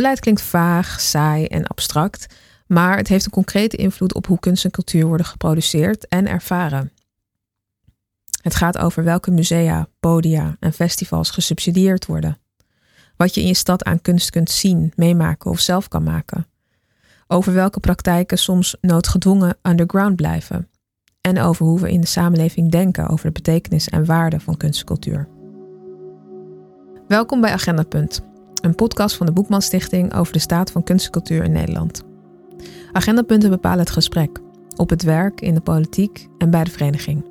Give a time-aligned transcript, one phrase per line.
[0.00, 2.26] Beleid klinkt vaag, saai en abstract,
[2.66, 6.92] maar het heeft een concrete invloed op hoe kunst en cultuur worden geproduceerd en ervaren.
[8.42, 12.38] Het gaat over welke musea, podia en festivals gesubsidieerd worden.
[13.16, 16.46] Wat je in je stad aan kunst kunt zien, meemaken of zelf kan maken.
[17.26, 20.68] Over welke praktijken soms noodgedwongen underground blijven.
[21.20, 24.80] En over hoe we in de samenleving denken over de betekenis en waarde van kunst
[24.80, 25.28] en cultuur.
[27.08, 28.28] Welkom bij Agenda Punt,
[28.60, 32.02] een podcast van de Boekman Stichting over de staat van kunst en cultuur in Nederland.
[32.92, 34.40] Agendapunten bepalen het gesprek,
[34.76, 37.24] op het werk, in de politiek en bij de vereniging.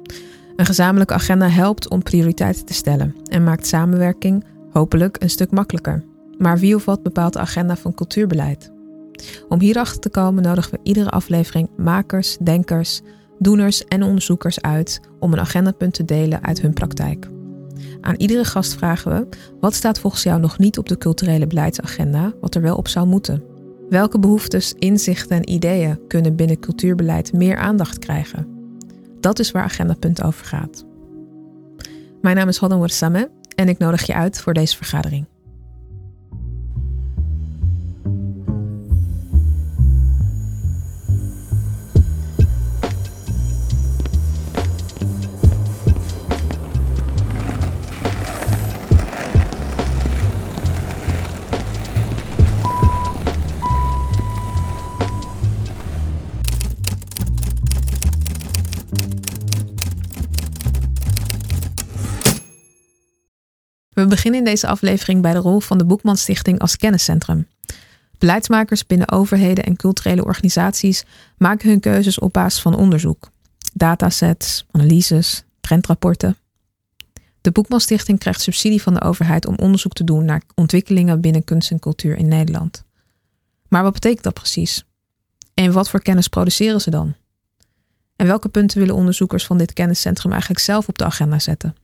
[0.55, 6.03] Een gezamenlijke agenda helpt om prioriteiten te stellen en maakt samenwerking hopelijk een stuk makkelijker.
[6.37, 8.71] Maar wie of wat bepaalt de agenda van cultuurbeleid?
[9.49, 13.01] Om hierachter te komen nodigen we iedere aflevering makers, denkers,
[13.39, 17.29] doeners en onderzoekers uit om een agendapunt te delen uit hun praktijk.
[18.01, 19.27] Aan iedere gast vragen we:
[19.59, 23.07] wat staat volgens jou nog niet op de culturele beleidsagenda, wat er wel op zou
[23.07, 23.43] moeten?
[23.89, 28.47] Welke behoeftes, inzichten en ideeën kunnen binnen cultuurbeleid meer aandacht krijgen?
[29.19, 30.85] Dat is waar Agendapunt over gaat.
[32.21, 35.25] Mijn naam is Hodden Warsame en ik nodig je uit voor deze vergadering.
[63.99, 67.47] We beginnen in deze aflevering bij de rol van de Boekman Stichting als kenniscentrum.
[68.17, 71.03] Beleidsmakers binnen overheden en culturele organisaties
[71.37, 73.29] maken hun keuzes op basis van onderzoek,
[73.73, 76.37] datasets, analyses, trendrapporten.
[77.41, 81.43] De Boekman Stichting krijgt subsidie van de overheid om onderzoek te doen naar ontwikkelingen binnen
[81.43, 82.83] kunst en cultuur in Nederland.
[83.67, 84.83] Maar wat betekent dat precies?
[85.53, 87.15] En wat voor kennis produceren ze dan?
[88.15, 91.75] En welke punten willen onderzoekers van dit kenniscentrum eigenlijk zelf op de agenda zetten?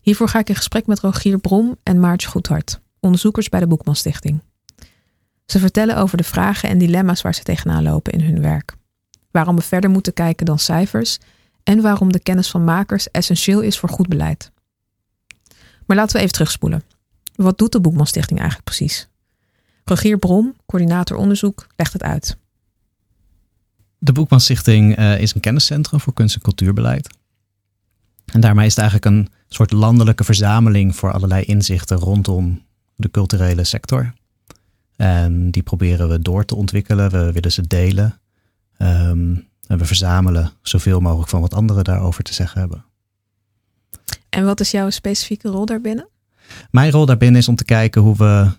[0.00, 3.96] Hiervoor ga ik in gesprek met Rogier Brom en Maartje Goedhart, onderzoekers bij de Boekman
[3.96, 4.42] Stichting.
[5.46, 8.76] Ze vertellen over de vragen en dilemma's waar ze tegenaan lopen in hun werk.
[9.30, 11.18] Waarom we verder moeten kijken dan cijfers
[11.62, 14.52] en waarom de kennis van makers essentieel is voor goed beleid.
[15.86, 16.82] Maar laten we even terugspoelen.
[17.34, 19.08] Wat doet de Boekman Stichting eigenlijk precies?
[19.84, 22.36] Rogier Brom, coördinator onderzoek, legt het uit.
[23.98, 27.16] De Boekman Stichting uh, is een kenniscentrum voor kunst- en cultuurbeleid.
[28.32, 32.62] En daarmee is het eigenlijk een soort landelijke verzameling voor allerlei inzichten rondom
[32.96, 34.12] de culturele sector.
[34.96, 37.10] En die proberen we door te ontwikkelen.
[37.10, 38.20] We willen ze delen.
[38.78, 42.84] Um, en we verzamelen zoveel mogelijk van wat anderen daarover te zeggen hebben.
[44.28, 46.08] En wat is jouw specifieke rol daarbinnen?
[46.70, 48.50] Mijn rol daarbinnen is om te kijken hoe we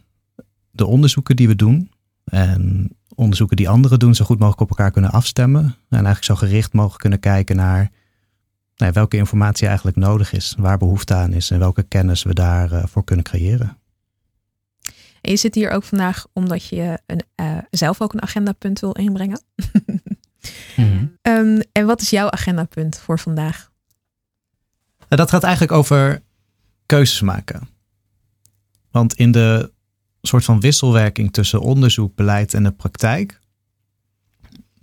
[0.72, 1.92] de onderzoeken die we doen
[2.24, 5.64] en onderzoeken die anderen doen zo goed mogelijk op elkaar kunnen afstemmen.
[5.64, 7.92] En eigenlijk zo gericht mogelijk kunnen kijken naar
[8.76, 12.78] nou, welke informatie eigenlijk nodig is, waar behoefte aan is en welke kennis we daarvoor
[12.78, 13.78] eh, voor kunnen creëren.
[15.22, 18.92] En je zit hier ook vandaag omdat je een, uh, zelf ook een agendapunt wil
[18.92, 19.42] inbrengen.
[20.76, 21.14] mm
[21.72, 23.72] en wat is jouw agendapunt voor vandaag?
[24.98, 26.22] Nou, dat gaat eigenlijk over
[26.86, 27.68] keuzes maken.
[28.92, 29.72] Want in de
[30.22, 33.40] soort van wisselwerking tussen onderzoek, beleid en de praktijk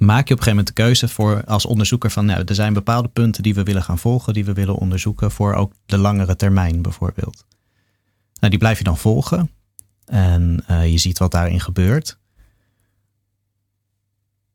[0.04, 2.72] maak je op een gegeven moment de keuze voor als onderzoeker van nou, er zijn
[2.72, 6.36] bepaalde punten die we willen gaan volgen, die we willen onderzoeken voor ook de langere
[6.36, 7.44] termijn bijvoorbeeld.
[8.34, 9.50] Nou, die blijf je dan volgen
[10.04, 12.18] en uh, je ziet wat daarin gebeurt.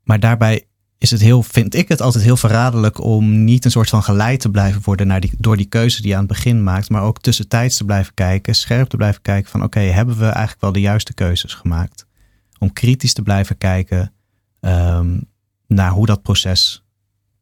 [0.04, 3.90] Maar daarbij is het heel, vind ik het altijd heel verraderlijk om niet een soort
[3.90, 6.64] van geleid te blijven worden naar die, door die keuze die je aan het begin
[6.64, 10.26] maakt, maar ook tussentijds te blijven kijken, scherp te blijven kijken van oké, hebben we
[10.26, 12.06] eigenlijk wel de juiste keuzes gemaakt?
[12.60, 14.14] Om kritisch te blijven kijken.
[14.60, 15.28] Um,
[15.68, 16.84] naar hoe dat proces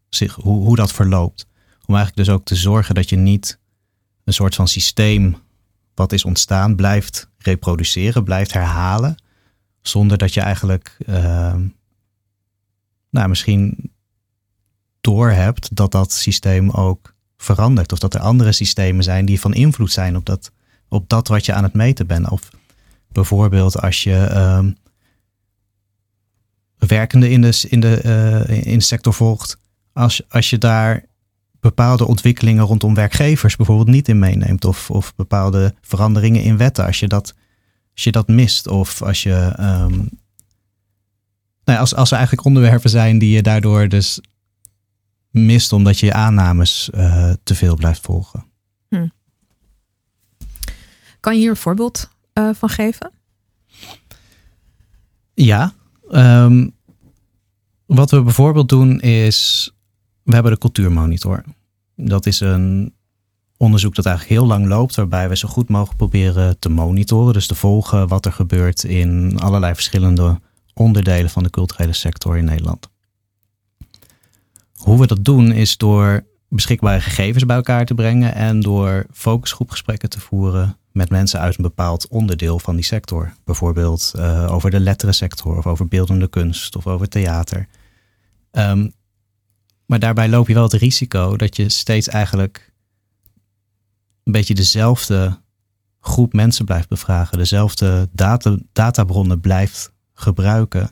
[0.10, 1.48] zich, hoe, hoe dat verloopt.
[1.86, 3.60] Om eigenlijk dus ook te zorgen dat je niet
[4.24, 5.38] een soort van systeem
[5.94, 9.16] wat is ontstaan blijft reproduceren, blijft herhalen.
[9.82, 11.56] Zonder dat je eigenlijk uh,
[13.10, 13.92] nou, misschien
[15.02, 17.92] doorhebt dat dat systeem ook verandert.
[17.92, 20.52] Of dat er andere systemen zijn die van invloed zijn op dat,
[20.88, 22.30] op dat wat je aan het meten bent.
[22.30, 22.50] Of
[23.12, 24.72] bijvoorbeeld als je uh,
[26.78, 28.02] werkende in de, in de,
[28.50, 29.58] uh, in de sector volgt,
[29.94, 31.06] als, als je daar
[31.60, 37.00] bepaalde ontwikkelingen rondom werkgevers bijvoorbeeld niet in meeneemt, of, of bepaalde veranderingen in wetten, als
[37.00, 37.34] je dat,
[37.94, 39.56] als je dat mist, of als je.
[39.60, 40.10] Um,
[41.64, 44.20] nou ja, als, als er eigenlijk onderwerpen zijn die je daardoor dus
[45.30, 48.46] mist omdat je aannames uh, te veel blijft volgen.
[48.90, 49.08] Hm.
[51.20, 53.12] Kan je hier een voorbeeld uh, van geven?
[55.34, 55.74] Ja.
[56.16, 56.68] Ehm,
[57.86, 59.72] wat we bijvoorbeeld doen is,
[60.24, 61.44] we hebben de cultuurmonitor.
[61.96, 62.94] Dat is een
[63.58, 67.34] onderzoek dat eigenlijk heel lang loopt, waarbij we zo goed mogelijk proberen te monitoren.
[67.34, 70.40] Dus te volgen wat er gebeurt in allerlei verschillende
[70.74, 72.90] onderdelen van de culturele sector in Nederland.
[74.76, 80.10] Hoe we dat doen is door beschikbare gegevens bij elkaar te brengen en door focusgroepgesprekken
[80.10, 83.34] te voeren met mensen uit een bepaald onderdeel van die sector.
[83.44, 87.68] Bijvoorbeeld uh, over de letterensector of over beeldende kunst of over theater.
[88.52, 88.94] Um,
[89.86, 92.74] maar daarbij loop je wel het risico dat je steeds eigenlijk
[94.24, 95.40] een beetje dezelfde
[96.00, 100.92] groep mensen blijft bevragen, dezelfde data, databronnen blijft gebruiken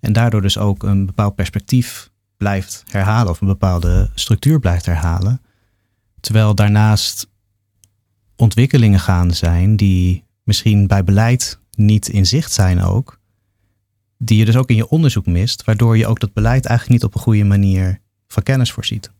[0.00, 5.40] en daardoor dus ook een bepaald perspectief blijft herhalen of een bepaalde structuur blijft herhalen.
[6.20, 7.28] Terwijl daarnaast
[8.40, 13.18] ontwikkelingen gaande zijn die misschien bij beleid niet in zicht zijn ook,
[14.18, 17.10] die je dus ook in je onderzoek mist, waardoor je ook dat beleid eigenlijk niet
[17.10, 19.10] op een goede manier van kennis voorziet.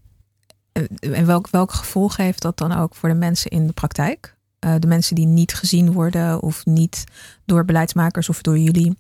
[1.01, 4.37] En welk, welk gevolg heeft dat dan ook voor de mensen in de praktijk?
[4.65, 7.05] Uh, de mensen die niet gezien worden of niet
[7.45, 8.97] door beleidsmakers of door jullie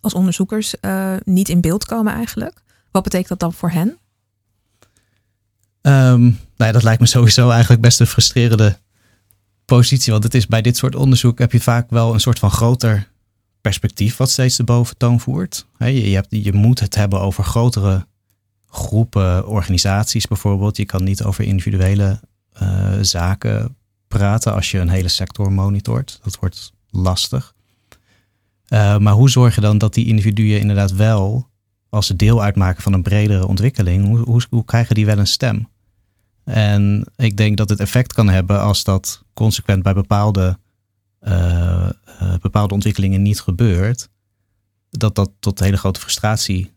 [0.00, 2.62] als onderzoekers uh, niet in beeld komen eigenlijk.
[2.90, 3.98] Wat betekent dat dan voor hen?
[5.82, 8.78] Um, nou ja, dat lijkt me sowieso eigenlijk best een frustrerende
[9.76, 10.12] positie.
[10.12, 13.10] Want het is bij dit soort onderzoek heb je vaak wel een soort van groter
[13.60, 15.66] perspectief wat steeds de boventoon voert.
[15.78, 18.06] je, je, hebt, je moet het hebben over grotere
[18.66, 20.76] groepen, organisaties bijvoorbeeld.
[20.76, 22.20] Je kan niet over individuele
[22.62, 23.76] uh, zaken
[24.08, 26.20] praten als je een hele sector monitort.
[26.22, 27.54] Dat wordt lastig.
[28.68, 31.48] Uh, maar hoe zorg je dan dat die individuen inderdaad wel,
[31.88, 35.68] als ze deel uitmaken van een bredere ontwikkeling, hoe, hoe krijgen die wel een stem?
[36.44, 40.58] En ik denk dat het effect kan hebben als dat consequent bij bepaalde,
[41.22, 41.90] uh,
[42.40, 44.08] bepaalde ontwikkelingen niet gebeurt,
[44.90, 46.72] dat dat tot hele grote frustratie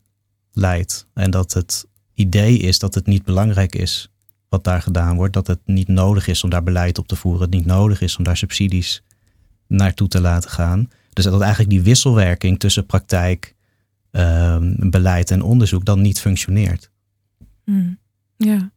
[0.51, 1.07] leidt.
[1.13, 4.09] En dat het idee is dat het niet belangrijk is
[4.49, 5.33] wat daar gedaan wordt.
[5.33, 7.41] Dat het niet nodig is om daar beleid op te voeren.
[7.41, 9.03] Het niet nodig is om daar subsidies
[9.67, 10.89] naartoe te laten gaan.
[11.13, 13.55] Dus dat eigenlijk die wisselwerking tussen praktijk,
[14.11, 16.91] um, beleid en onderzoek dan niet functioneert.
[17.63, 17.99] Hmm.
[18.37, 18.71] Ja.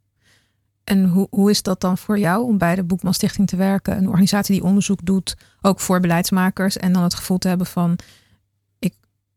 [0.88, 3.96] En hoe, hoe is dat dan voor jou om bij de Boekman Stichting te werken?
[3.96, 6.76] Een organisatie die onderzoek doet, ook voor beleidsmakers.
[6.76, 7.99] En dan het gevoel te hebben van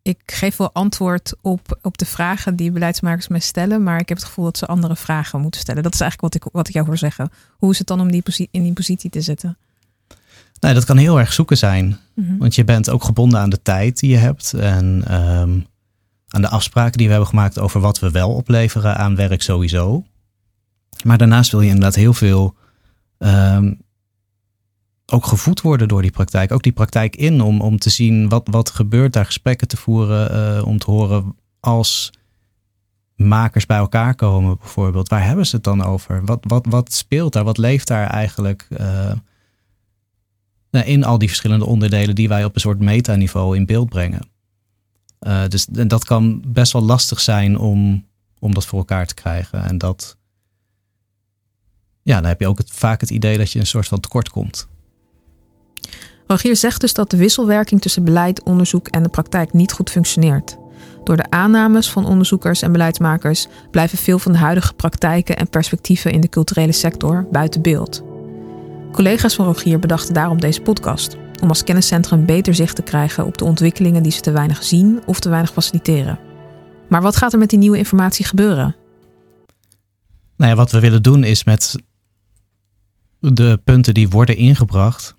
[0.04, 4.18] ik geef wel antwoord op, op de vragen die beleidsmakers mij stellen, maar ik heb
[4.18, 5.84] het gevoel dat ze andere vragen moeten stellen.
[5.84, 7.32] Dat is eigenlijk wat ik, wat ik jou hoor zeggen.
[7.58, 9.58] Hoe is het dan om die in die positie te zitten?
[10.60, 11.98] Nou, dat kan heel erg zoeken zijn.
[12.16, 12.38] Mhm.
[12.38, 14.54] Want je bent ook gebonden aan de tijd die je hebt.
[14.54, 15.60] En ehm,
[16.28, 20.06] aan de afspraken die we hebben gemaakt over wat we wel opleveren aan werk sowieso.
[21.04, 22.56] Maar daarnaast wil je inderdaad heel veel
[23.18, 23.82] um,
[25.06, 26.52] ook gevoed worden door die praktijk.
[26.52, 30.58] Ook die praktijk in om, om te zien wat, wat gebeurt daar, gesprekken te voeren,
[30.58, 32.12] uh, om te horen als
[33.16, 35.10] makers bij elkaar komen bijvoorbeeld.
[35.10, 36.26] Waar hebben ze het dan over?
[36.26, 37.44] Wat, wat, wat speelt daar?
[37.44, 39.12] Wat leeft daar eigenlijk uh,
[40.86, 44.30] in al die verschillende onderdelen die wij op een soort metaniveau in beeld brengen?
[45.20, 48.06] Uh, dus en dat kan best wel lastig zijn om,
[48.40, 49.64] om dat voor elkaar te krijgen.
[49.64, 50.18] En dat,
[52.04, 54.30] ja, dan heb je ook het, vaak het idee dat je een soort van tekort
[54.30, 54.68] komt.
[56.28, 60.58] Rogier zegt dus dat de wisselwerking tussen beleid, onderzoek en de praktijk niet goed functioneert.
[61.04, 66.12] Door de aannames van onderzoekers en beleidsmakers blijven veel van de huidige praktijken en perspectieven
[66.12, 68.04] in de culturele sector buiten beeld.
[68.92, 73.38] Collega's van Rogier bedachten daarom deze podcast, om als kenniscentrum beter zicht te krijgen op
[73.38, 76.20] de ontwikkelingen die ze te weinig zien of te weinig faciliteren.
[76.90, 78.76] Maar wat gaat er met die nieuwe informatie gebeuren?
[80.38, 81.76] Nou ja, wat we willen doen is met
[83.22, 85.16] de punten die worden ingebracht,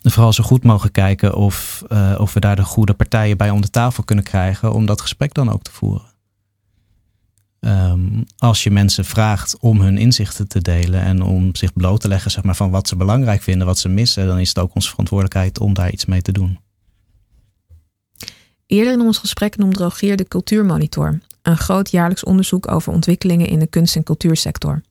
[0.00, 3.60] vooral zo goed mogen kijken of, uh, of we daar de goede partijen bij om
[3.60, 6.08] de tafel kunnen krijgen om dat gesprek dan ook te voeren.
[7.60, 12.08] Um, als je mensen vraagt om hun inzichten te delen en om zich bloot te
[12.08, 14.74] leggen zeg maar, van wat ze belangrijk vinden, wat ze missen, dan is het ook
[14.74, 16.58] onze verantwoordelijkheid om daar iets mee te doen.
[18.66, 23.58] Eerder in ons gesprek noemde Rogier de Cultuurmonitor, een groot jaarlijks onderzoek over ontwikkelingen in
[23.58, 24.82] de kunst- en cultuursector.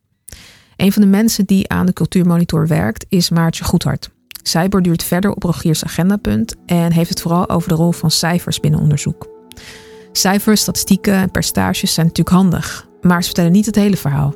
[0.79, 4.09] Een van de mensen die aan de Cultuurmonitor werkt is Maartje Goedhart.
[4.43, 8.59] Zij borduurt verder op Rogiers agendapunt en heeft het vooral over de rol van cijfers
[8.59, 9.27] binnen onderzoek.
[10.11, 14.35] Cijfers, statistieken en percentages zijn natuurlijk handig, maar ze vertellen niet het hele verhaal.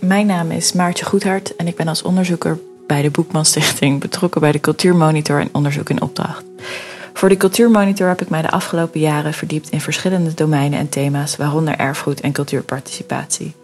[0.00, 4.40] Mijn naam is Maartje Goedhart en ik ben als onderzoeker bij de Boekman Stichting betrokken
[4.40, 6.44] bij de Cultuurmonitor en onderzoek in opdracht.
[7.12, 11.36] Voor de Cultuurmonitor heb ik mij de afgelopen jaren verdiept in verschillende domeinen en thema's,
[11.36, 13.54] waaronder erfgoed en cultuurparticipatie.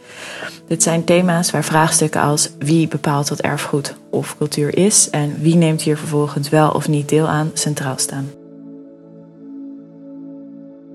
[0.66, 5.56] Dit zijn thema's waar vraagstukken als wie bepaalt wat erfgoed of cultuur is en wie
[5.56, 8.30] neemt hier vervolgens wel of niet deel aan centraal staan.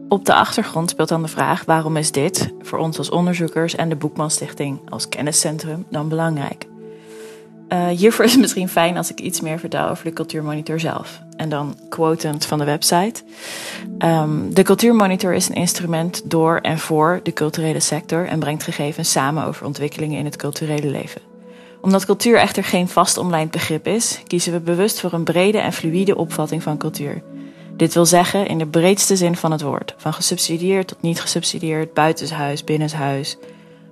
[0.09, 3.89] Op de achtergrond speelt dan de vraag waarom is dit voor ons als onderzoekers en
[3.89, 6.65] de Boekman Stichting als kenniscentrum dan belangrijk?
[7.73, 11.21] Uh, hiervoor is het misschien fijn als ik iets meer vertel over de Cultuurmonitor zelf.
[11.35, 13.21] En dan quotend van de website.
[13.99, 19.11] Um, de Cultuurmonitor is een instrument door en voor de culturele sector en brengt gegevens
[19.11, 21.21] samen over ontwikkelingen in het culturele leven.
[21.81, 25.73] Omdat cultuur echter geen vast omlijnd begrip is, kiezen we bewust voor een brede en
[25.73, 27.23] fluïde opvatting van cultuur.
[27.77, 31.93] Dit wil zeggen in de breedste zin van het woord, van gesubsidieerd tot niet gesubsidieerd,
[31.93, 33.37] buitenshuis, binnenshuis,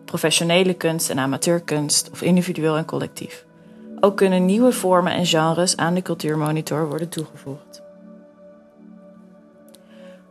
[0.06, 3.46] professionele kunst en amateurkunst of individueel en collectief.
[4.04, 7.82] Ook kunnen nieuwe vormen en genres aan de cultuurmonitor worden toegevoegd.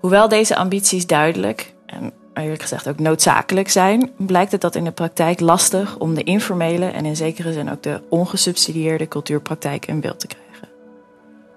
[0.00, 4.90] Hoewel deze ambities duidelijk en eerlijk gezegd ook noodzakelijk zijn, blijkt het dat in de
[4.90, 10.20] praktijk lastig om de informele en in zekere zin ook de ongesubsidieerde cultuurpraktijk in beeld
[10.20, 10.68] te krijgen.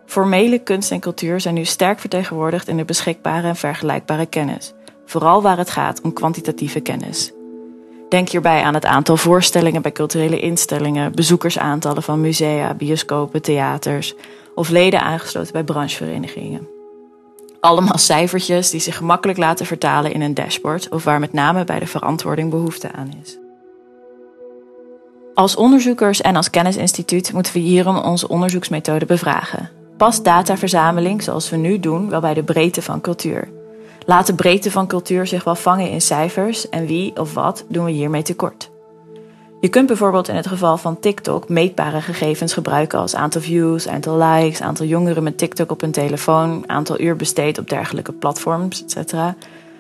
[0.06, 4.74] Formele kunst en cultuur zijn nu sterk vertegenwoordigd in de beschikbare en vergelijkbare kennis,
[5.06, 7.32] vooral waar het gaat om kwantitatieve kennis.
[8.14, 14.16] Denk hierbij aan het aantal voorstellingen bij culturele instellingen, bezoekersaantallen van musea, bioscopen, theaters
[14.56, 16.68] of leden aangesloten bij brancheverenigingen.
[17.60, 21.80] Allemaal cijfertjes die zich gemakkelijk laten vertalen in een dashboard of waar met name bij
[21.80, 23.38] de verantwoording behoefte aan is.
[25.34, 29.70] Als onderzoekers en als kennisinstituut moeten we hierom onze onderzoeksmethode bevragen.
[29.98, 33.63] Past dataverzameling zoals we nu doen wel bij de breedte van cultuur?
[34.06, 37.86] Laat de breedte van cultuur zich wel vangen in cijfers en wie of wat doen
[37.86, 38.72] we hiermee tekort?
[39.60, 44.18] Je kunt bijvoorbeeld in het geval van TikTok meetbare gegevens gebruiken als aantal views, aantal
[44.18, 49.14] likes, aantal jongeren met TikTok op hun telefoon, aantal uur besteed op dergelijke platforms, etc.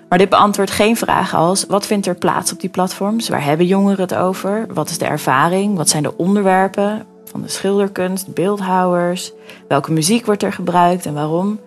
[0.09, 3.29] Maar dit beantwoordt geen vragen als wat vindt er plaats op die platforms?
[3.29, 4.65] Waar hebben jongeren het over?
[4.73, 5.77] Wat is de ervaring?
[5.77, 9.31] Wat zijn de onderwerpen van de schilderkunst, beeldhouwers?
[9.67, 11.59] Welke muziek wordt er gebruikt en waarom?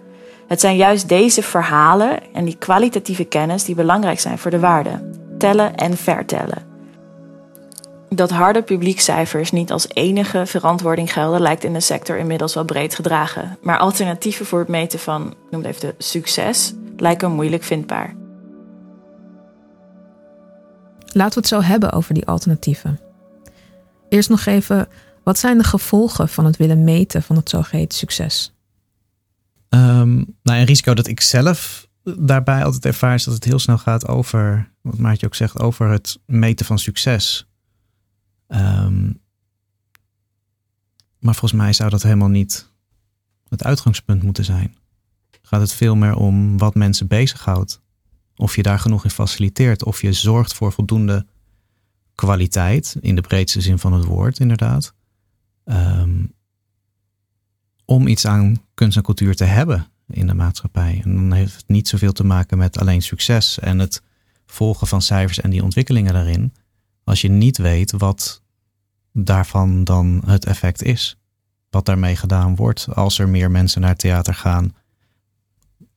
[0.47, 5.11] Het zijn juist deze verhalen en die kwalitatieve kennis die belangrijk zijn voor de waarde.
[5.39, 6.75] Tellen en vertellen.
[8.09, 12.95] Dat harde publiekcijfers niet als enige verantwoording gelden, lijkt in de sector inmiddels wel breed
[12.95, 13.59] gedragen.
[13.63, 18.15] Maar alternatieven voor het meten van, noem het even de succes, lijken moeilijk vindbaar.
[21.13, 23.01] Laten we het zo hebben over die alternatieven.
[24.09, 24.89] Eerst nog even,
[25.23, 28.56] wat zijn de gevolgen van het willen meten van het zogeheten succes?
[29.77, 33.79] Um, nou, een risico dat ik zelf daarbij altijd ervaar is dat het heel snel
[33.79, 37.49] gaat over, wat Maartje ook zegt, over het meten van succes.
[38.49, 39.21] Um,
[41.19, 42.73] maar volgens mij zou dat helemaal niet
[43.49, 44.75] het uitgangspunt moeten zijn.
[45.43, 47.81] Gaat het veel meer om wat mensen bezighoudt.
[48.37, 49.85] Of je daar genoeg in faciliteert.
[49.85, 51.27] Of je zorgt voor voldoende
[52.15, 54.95] kwaliteit, in de breedste zin van het woord, inderdaad.
[55.65, 56.35] Um,
[57.87, 61.01] om iets aan kunst en cultuur te hebben in de maatschappij.
[61.05, 64.03] En dan heeft het niet zoveel te maken met alleen succes en het
[64.47, 66.55] volgen van cijfers en die ontwikkelingen daarin.
[67.05, 68.43] Als je niet weet wat
[69.13, 71.19] daarvan dan het effect is.
[71.71, 74.75] Wat daarmee gedaan wordt als er meer mensen naar theater gaan.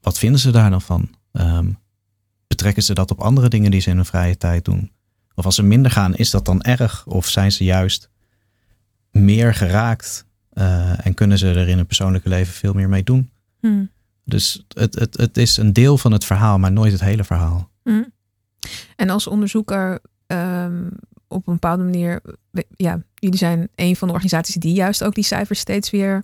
[0.01, 1.09] Wat vinden ze daar dan van?
[1.31, 1.77] Um,
[2.47, 4.91] betrekken ze dat op andere dingen die ze in hun vrije tijd doen?
[5.35, 7.05] Of als ze minder gaan, is dat dan erg?
[7.05, 8.09] Of zijn ze juist
[9.11, 10.25] meer geraakt
[10.59, 13.31] uh, en kunnen ze er in het persoonlijke leven veel meer mee doen.
[13.59, 13.89] Hmm.
[14.23, 17.69] Dus het, het, het is een deel van het verhaal, maar nooit het hele verhaal.
[17.83, 18.13] Hmm.
[18.95, 20.89] En als onderzoeker um,
[21.27, 22.21] op een bepaalde manier,
[22.75, 26.23] ja, jullie zijn een van de organisaties die juist ook die cijfers steeds weer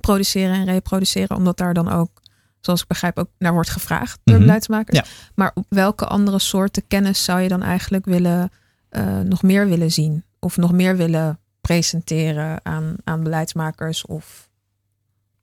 [0.00, 2.22] produceren en reproduceren, omdat daar dan ook,
[2.60, 4.98] zoals ik begrijp, ook naar wordt gevraagd door mm beleidsmakers.
[4.98, 5.04] Ja.
[5.34, 8.50] Maar op welke andere soorten kennis zou je dan eigenlijk willen,
[8.90, 10.24] uh, nog meer willen zien?
[10.38, 14.48] Of nog meer willen presenteren aan, aan beleidsmakers of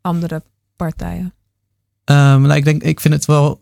[0.01, 0.43] andere
[0.75, 1.33] partijen?
[2.05, 3.61] Um, nou, ik, denk, ik vind het wel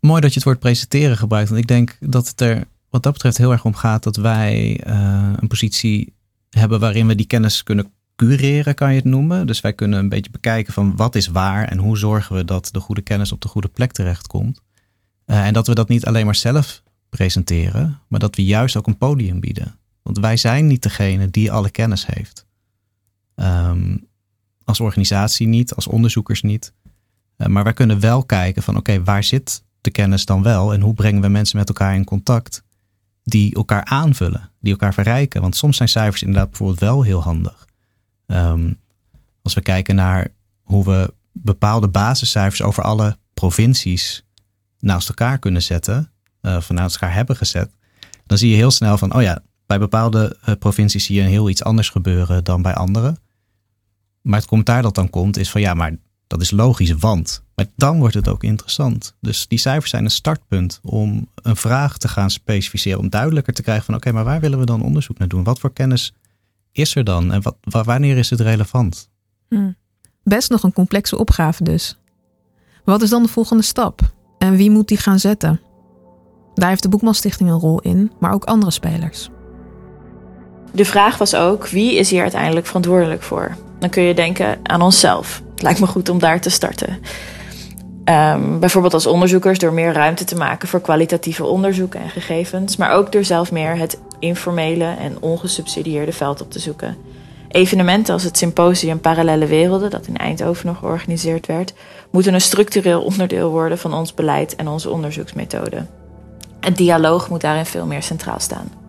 [0.00, 1.48] mooi dat je het woord presenteren gebruikt.
[1.48, 4.80] Want ik denk dat het er wat dat betreft heel erg om gaat dat wij
[4.86, 6.14] uh, een positie
[6.50, 9.46] hebben waarin we die kennis kunnen cureren, kan je het noemen.
[9.46, 12.68] Dus wij kunnen een beetje bekijken van wat is waar en hoe zorgen we dat
[12.72, 14.60] de goede kennis op de goede plek terechtkomt.
[15.26, 18.86] Uh, en dat we dat niet alleen maar zelf presenteren, maar dat we juist ook
[18.86, 19.78] een podium bieden.
[20.04, 22.46] Want wij zijn niet degene die alle kennis heeft.
[23.34, 24.06] Um,
[24.64, 26.72] als organisatie niet, als onderzoekers niet.
[27.38, 30.80] Uh, maar wij kunnen wel kijken van oké, waar zit de kennis dan wel en
[30.80, 32.62] hoe brengen we mensen met elkaar in contact
[33.22, 35.40] die elkaar aanvullen, die elkaar verrijken.
[35.40, 37.66] Want soms zijn cijfers inderdaad bijvoorbeeld wel heel handig.
[38.26, 38.80] Um,
[39.42, 40.28] als we kijken naar
[40.62, 44.24] hoe we bepaalde basiscijfers over alle provincies
[44.78, 46.10] naast elkaar kunnen zetten,
[46.42, 47.70] uh, naast elkaar hebben gezet,
[48.26, 51.48] dan zie je heel snel van, oh ja, bij bepaalde uh, provincies zie je heel
[51.48, 53.16] iets anders gebeuren dan bij andere.
[54.22, 57.42] Maar het commentaar dat dan komt is van, ja, maar dat is logisch, want.
[57.54, 59.14] Maar dan wordt het ook interessant.
[59.20, 63.62] Dus die cijfers zijn een startpunt om een vraag te gaan specificeren, om duidelijker te
[63.62, 65.44] krijgen van, oké, maar waar willen we dan onderzoek naar doen?
[65.44, 66.14] Wat voor kennis
[66.72, 69.10] is er dan en wat, wanneer is het relevant?
[69.48, 69.76] Hmm.
[70.22, 71.98] Best nog een complexe opgave dus.
[72.84, 74.00] Wat is dan de volgende stap?
[74.38, 75.60] En wie moet die gaan zetten?
[76.54, 79.30] Daar heeft de Boekmanstichting een rol in, maar ook andere spelers.
[80.74, 83.56] De vraag was ook: wie is hier uiteindelijk verantwoordelijk voor?
[83.78, 85.42] Dan kun je denken aan onszelf.
[85.50, 86.98] Het lijkt me goed om daar te starten.
[88.04, 92.90] Um, bijvoorbeeld als onderzoekers door meer ruimte te maken voor kwalitatieve onderzoeken en gegevens, maar
[92.90, 96.96] ook door zelf meer het informele en ongesubsidieerde veld op te zoeken.
[97.48, 101.74] Evenementen als het symposium Parallele Werelden, dat in Eindhoven nog georganiseerd werd,
[102.10, 105.86] moeten een structureel onderdeel worden van ons beleid en onze onderzoeksmethode.
[106.60, 108.83] Het dialoog moet daarin veel meer centraal staan.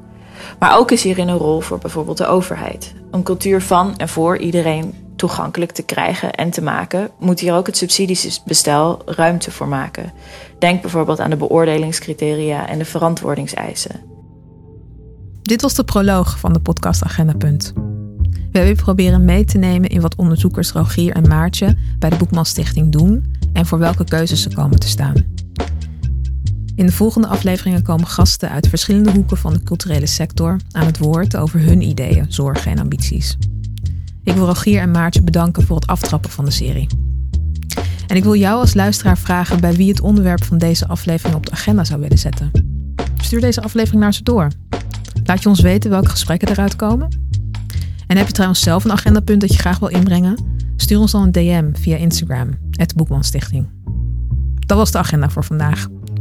[0.59, 2.93] Maar ook is hierin een rol voor bijvoorbeeld de overheid.
[3.11, 7.65] Een cultuur van en voor iedereen toegankelijk te krijgen en te maken, moet hier ook
[7.65, 10.11] het subsidiebestel ruimte voor maken.
[10.59, 14.03] Denk bijvoorbeeld aan de beoordelingscriteria en de verantwoordingseisen.
[15.41, 17.73] Dit was de proloog van de podcast Agendapunt.
[18.51, 22.45] We hebben proberen mee te nemen in wat onderzoekers Rogier en Maartje bij de Boekman
[22.45, 25.44] Stichting doen en voor welke keuzes ze komen te staan.
[26.75, 30.97] In de volgende afleveringen komen gasten uit verschillende hoeken van de culturele sector aan het
[30.97, 33.37] woord over hun ideeën, zorgen en ambities.
[34.23, 36.87] Ik wil Rogier en Maartje bedanken voor het aftrappen van de serie.
[38.07, 41.45] En ik wil jou als luisteraar vragen bij wie het onderwerp van deze aflevering op
[41.45, 42.51] de agenda zou willen zetten.
[43.17, 44.51] Stuur deze aflevering naar ze door.
[45.23, 47.07] Laat je ons weten welke gesprekken eruit komen.
[48.07, 50.37] En heb je trouwens zelf een agendapunt dat je graag wil inbrengen?
[50.75, 53.69] Stuur ons dan een DM via Instagram, het Boekman Stichting.
[54.59, 55.87] Dat was de agenda voor vandaag.